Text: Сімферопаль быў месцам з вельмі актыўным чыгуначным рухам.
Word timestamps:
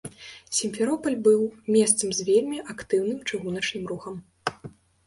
Сімферопаль 0.59 1.17
быў 1.27 1.41
месцам 1.75 2.09
з 2.21 2.27
вельмі 2.33 2.57
актыўным 2.77 3.19
чыгуначным 3.29 3.83
рухам. 3.95 4.15